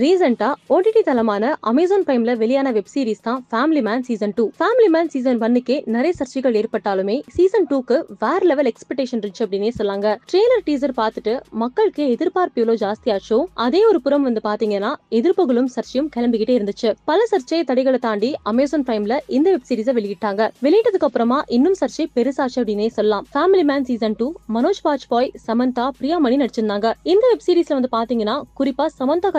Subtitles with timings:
[0.00, 5.10] ரீசெண்டா OTT தளமான Amazon பிரைம்ல வெளியான வெப் சீரிஸ் தான் Family Man season two Family Man
[5.14, 10.14] season ஒன்னுக்கே நிறைய சர்ச்சைகள் ஏற்பட்டாலுமே சீசன் டூக்கு வேற லெவல் எக்ஸ்பெக்டேஷன் இருந்துச்சு அப்படின்னே சொல்லாங்க.
[10.30, 16.56] ட்ரெய்லர் டீசர் பார்த்துட்டு மக்களுக்கு எதிர்பார்ப்பு எவ்வளவு ஜாஸ்தியாச்சோ அதே ஒரு புறம் வந்து பாத்தீங்கன்னா எதிர்ப்புகளும் சர்ச்சையும் கிளம்பிக்கிட்டே
[16.58, 16.92] இருந்துச்சு.
[17.10, 20.48] பல சர்ச்சை தடைகளை தாண்டி அமேசான் பிரைம்ல இந்த வெப் சீரிஸை வெளியிட்டாங்க.
[20.68, 23.28] வெளியிட்டதுக்கு அப்புறமா இன்னும் சர்ச்சை பெருசாச்சு அப்படின்னே சொல்லலாம்.
[23.34, 26.88] Family Man season two Manoj Bajpayee Samantha Priyamani நடிச்சிருந்தாங்க.
[27.12, 29.30] இந்த வெப் சீரிஸ்ல வந்து பாத்தீங்கன்னா குறிப்பா சமந்தா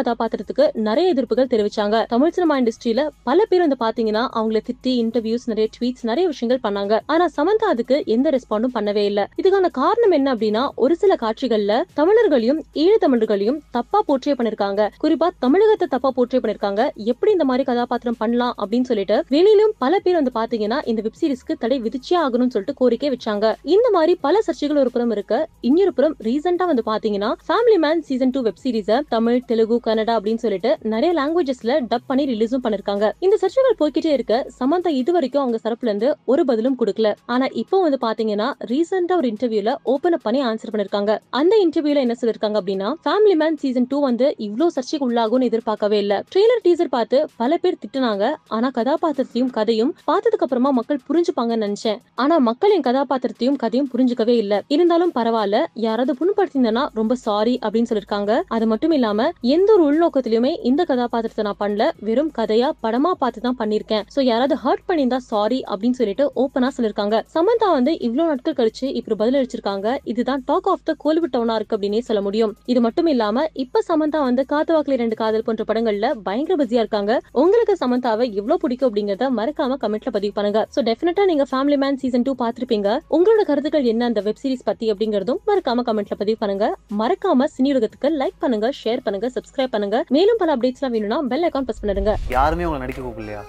[0.43, 2.05] கதாபாத்திரத்துக்கு நிறைய எதிர்ப்புகள் தெரிவிச்சாங்க.
[2.07, 6.99] தமிழ் சினிமா இண்டஸ்ட்ரியில பல பேர் வந்து பாத்தீங்கன்னா அவங்கள திட்டி இன்டர்வியூஸ் நிறைய ட்வீட்ஸ் நிறைய விஷயங்கள் பண்ணாங்க.
[7.05, 9.29] ஆனா சமந்தா அதுக்கு எந்த ரெஸ்பாண்டும் பண்ணவே இல்ல.
[9.41, 14.81] இதுக்கான காரணம் என்ன அப்படின்னா ஒரு சில காட்சிகள்ல தமிழர்களையும் ஈழ தமிழர்களையும் தப்பா போர்ட்ரே பண்ணிருக்காங்க.
[15.03, 16.81] குறிப்பா தமிழகத்தை தப்பா போர்ட்ரே பண்ணிருக்காங்க.
[17.13, 21.59] எப்படி இந்த மாதிரி கதாபாத்திரம் பண்ணலாம் அப்படின்னு சொல்லிட்டு வெளியிலும் பல பேர் வந்து பாத்தீங்கன்னா இந்த வெப் சீரிஸ்க்கு
[21.59, 23.45] தடை விதிச்சே ஆகணும்னு சொல்லிட்டு கோரிக்கை வச்சாங்க.
[23.75, 25.47] இந்த மாதிரி பல சர்ச்சைகள் ஒரு புறம் இருக்க.
[25.61, 30.32] இன்னொரு புறம் ரீசெண்டா வந்து பாத்தீங்கன்னா Family Man season two web series Tamil Telugu Kannada அப்படின்னு
[30.37, 33.11] சொல்லிட்டு நிறைய லாங்குவேஜஸ்ல டப் பண்ணி ரிலீஸும் பண்ணிருக்காங்க.
[33.19, 37.13] இந்த சர்ச்சைகள் போய்கிட்டே இருக்க சமந்தா இது வரைக்கும் அவங்க தரப்புல இருந்து ஒரு பதிலும் கொடுக்கல.
[37.25, 41.17] ஆனா இப்போ வந்து பாத்தீங்கன்னா ரீசெண்டா ஒரு இன்டர்வியூல ஓபன் அப் பண்ணி ஆன்சர் பண்ணிருக்காங்க.
[41.29, 46.23] அந்த இன்டர்வியூல என்ன சொல்லிருக்காங்க அப்படின்னா ஃபேமிலி மேன் சீசன் டூ வந்து இவ்வளவு சர்ச்சைக்கு உள்ளாகும்னு எதிர்பார்க்கவே இல்ல.
[46.35, 48.33] ட்ரெய்லர் டீசர் பார்த்து பல பேர் திட்டுனாங்க.
[48.47, 51.97] ஆனா கதாபாத்திரத்தையும் கதையும் பார்த்ததுக்கு அப்புறமா மக்கள் புரிஞ்சுப்பாங்கன்னு நினைச்சேன்.
[52.15, 54.63] ஆனா மக்கள் என் கதாபாத்திரத்தையும் கதையும் புரிஞ்சுக்கவே இல்ல.
[54.67, 58.41] இருந்தாலும் பரவாயில்ல யாராவது புண்படுத்தினா ரொம்ப சாரி அப்படின்னு சொல்லிருக்காங்க.
[58.47, 59.83] அது மட்டும் இல்லாம எந்த ஒரு
[60.23, 61.83] உள்நோக்கத்திலுமே இந்த கதாபாத்திரத்தை நான் பண்ணல.
[62.07, 67.15] வெறும் கதையா படமா பார்த்து தான் பண்ணிருக்கேன் சோ யாராவது ஹர்ட் பண்ணியிருந்தா சாரி அப்படின்னு சொல்லிட்டு ஓப்பனா சொல்லிருக்காங்க
[67.33, 69.87] சமந்தா வந்து இவ்வளவு நாட்கள் கழிச்சு இப்படி பதில் அளிச்சிருக்காங்க.
[70.11, 72.53] இதுதான் டாக் ஆஃப் த கோலிவுட் டவுனா இருக்கு அப்படின்னே சொல்ல முடியும்.
[72.73, 77.11] இது மட்டும் இல்லாம இப்ப சமந்தா வந்து காத்துவாக்கில ரெண்டு காதல் போன்ற படங்கள்ல பயங்கர பிஸியா இருக்காங்க.
[77.43, 80.61] உங்களுக்கு சமந்தாவை எவ்வளவு பிடிக்கும் அப்படிங்கறத மறக்காம கமெண்ட்ல பதிவு பண்ணுங்க.
[80.75, 84.87] சோ டெஃபினட்டா நீங்க ஃபேமிலி மேன் சீசன் டூ பாத்திருப்பீங்க உங்களோட கருத்துக்கள் என்ன அந்த வெப் சீரிஸ் பத்தி
[84.93, 86.65] அப்படிங்கறதும் மறக்காம கமெண்ட்ல பதிவு பண்ணுங்க.
[87.03, 89.99] மறக்காம சினி உலகத்துக்கு லைக் பண்ணுங்க ஷேர் பண்ணுங்க சப்ஸ்கிரைப் பண்ணுங்க.
[90.13, 93.41] மேலும் பல அப்டேட்ஸ்லாம் வேணும்னா பெல் ஐக்கான் பிரஸ் பண்ணுங்க யாருமே உங்களை நடிக்க கூப்பிடலையா?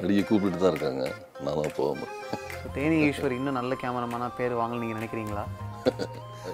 [0.00, 1.04] நடிகை கூப்பிட்டு தான் இருக்காங்க.
[1.44, 2.10] நான் தான் போகாமல்
[2.74, 5.44] தேனி ஈஸ்வர் இன்னும் நல்ல கேமராமேனா பேர் வாங்கணும் நீங்க நினைக்கிறீங்களா?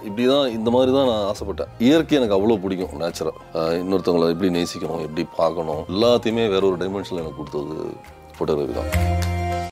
[0.09, 1.73] இப்படி தான் இந்த மாதிரி தான் நான் ஆசைப்பட்டேன்.
[1.87, 3.39] இயற்கை எனக்கு அவ்வளோ பிடிக்கும் நேச்சுரல்
[3.83, 7.77] இன்னொருத்தவங்களை எப்படி நேசிக்கணும் எப்படி பார்க்கணும் எல்லாத்தையுமே வேற ஒரு டைமென்ஷனில் எனக்கு கொடுத்தது
[8.37, 8.91] ஃபோட்டோகிராஃபி தான்.